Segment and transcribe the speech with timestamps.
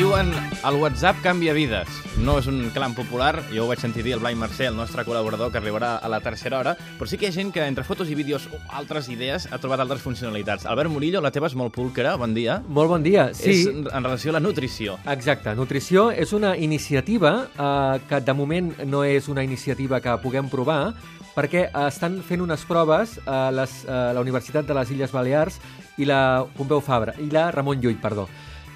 [0.00, 0.30] diuen
[0.64, 1.88] el WhatsApp canvia vides.
[2.24, 5.02] No és un clam popular, jo ho vaig sentir dir el Blai Mercè, el nostre
[5.04, 7.84] col·laborador, que arribarà a la tercera hora, però sí que hi ha gent que entre
[7.84, 10.64] fotos i vídeos o altres idees ha trobat altres funcionalitats.
[10.64, 12.62] Albert Murillo, la teva és molt púlquera, bon dia.
[12.66, 13.28] Molt bon dia.
[13.36, 14.96] Sí, És en en relació a la nutrició.
[15.04, 15.54] exacte.
[15.54, 20.94] Nutrició és una iniciativa eh, que de moment no és una iniciativa que puguem provar
[21.34, 25.60] perquè eh, estan fent unes proves a les, a la Universitat de les Illes Balears
[25.98, 28.28] i la Pompeu Fabra, i la Ramon Llull, perdó.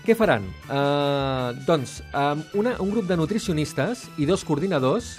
[0.00, 0.46] Què faran?
[0.64, 5.18] Uh, doncs, um, una, un grup de nutricionistes i dos coordinadors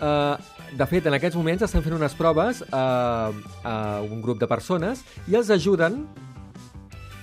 [0.00, 0.34] uh,
[0.74, 3.30] de fet, en aquests moments estan fent unes proves uh,
[3.62, 6.02] a un grup de persones i els ajuden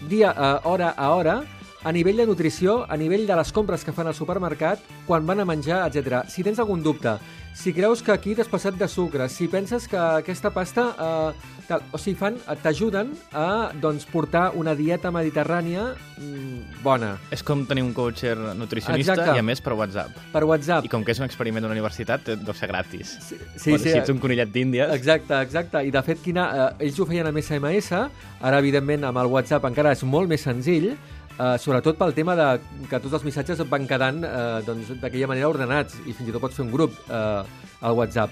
[0.07, 1.35] dia, uh, hora a hora
[1.83, 5.43] a nivell de nutrició, a nivell de les compres que fan al supermercat, quan van
[5.43, 6.23] a menjar, etc.
[6.31, 7.17] Si tens algun dubte,
[7.53, 10.93] si creus que aquí t'has passat de sucre, si penses que aquesta pasta...
[10.97, 17.13] Eh, tal, o sigui, fan, t'ajuden a doncs, portar una dieta mediterrània mm, bona.
[17.31, 19.37] És com tenir un coacher nutricionista Exacte.
[19.37, 20.17] i a més per WhatsApp.
[20.33, 20.87] Per WhatsApp.
[20.87, 23.15] I com que és un experiment d'una universitat, deu ser gratis.
[23.21, 24.91] Sí, Sí, bueno, si ets un conillet d'Índies...
[24.95, 25.83] Exacte, exacte.
[25.87, 28.03] I de fet, quina, eh, ells ho feien amb SMS,
[28.43, 30.93] ara evidentment amb el WhatsApp encara és molt més senzill,
[31.37, 32.49] eh, sobretot pel tema de
[32.89, 34.23] que tots els missatges et van quedant
[34.65, 37.43] doncs, d'aquella manera ordenats i fins i tot pots fer un grup eh,
[37.81, 38.31] al WhatsApp.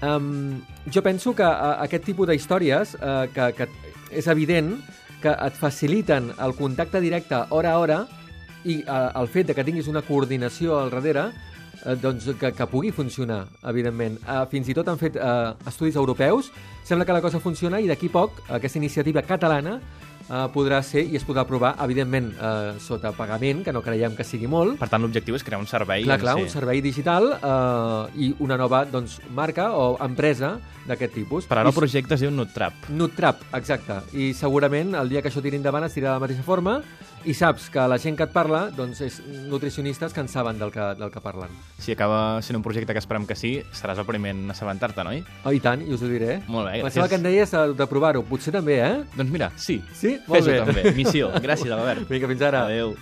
[0.00, 3.66] Um, jo penso que uh, aquest tipus d'històries, uh, que, que
[4.14, 4.76] és evident
[5.18, 7.98] que et faciliten el contacte directe hora a hora
[8.64, 11.28] i uh, el fet de que tinguis una coordinació al darrere
[11.84, 14.20] eh, doncs que, que pugui funcionar, evidentment.
[14.22, 16.52] Uh, fins i tot han fet uh, estudis europeus,
[16.86, 19.80] sembla que la cosa funciona i d'aquí poc aquesta iniciativa catalana
[20.28, 24.26] uh, podrà ser i es podrà provar, evidentment, uh, sota pagament, que no creiem que
[24.26, 26.06] sigui molt, Per tant, l'objectiu és crear un servei...
[26.06, 26.46] Clar, clar, si.
[26.46, 30.56] un servei digital eh, i una nova doncs, marca o empresa
[30.88, 31.46] d'aquest tipus.
[31.46, 32.88] Per ara el projecte es diu Nutrap.
[32.90, 34.00] Nutrap, exacte.
[34.16, 36.78] I segurament el dia que això tiri endavant es dirà de la mateixa forma
[37.28, 39.18] i saps que la gent que et parla doncs, és
[39.50, 41.50] nutricionistes que en saben del que, del que parlen.
[41.82, 45.12] Si acaba sent un projecte que esperem que sí, seràs el primer en assabentar-te, no?
[45.44, 46.38] Oh, I tant, i us ho diré.
[46.46, 46.94] Molt bé, Em gràcies.
[46.98, 48.22] sembla que en deies de, de provar-ho.
[48.28, 49.04] Potser també, eh?
[49.18, 49.80] Doncs mira, sí.
[49.92, 50.16] Sí?
[50.26, 50.64] Molt Fes-ho bé.
[50.64, 50.94] també.
[50.96, 51.30] Missió.
[51.42, 52.08] Gràcies, Albert.
[52.08, 52.64] Vinga, fins ara.
[52.70, 52.94] Adéu.